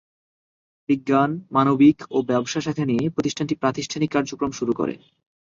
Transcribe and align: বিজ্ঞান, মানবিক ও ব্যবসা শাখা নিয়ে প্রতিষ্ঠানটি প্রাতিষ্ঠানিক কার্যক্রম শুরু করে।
বিজ্ঞান, 0.89 1.31
মানবিক 1.51 1.97
ও 2.11 2.17
ব্যবসা 2.21 2.59
শাখা 2.61 2.85
নিয়ে 2.85 3.05
প্রতিষ্ঠানটি 3.09 3.55
প্রাতিষ্ঠানিক 3.55 4.09
কার্যক্রম 4.11 4.51
শুরু 4.51 4.73
করে। 4.73 4.95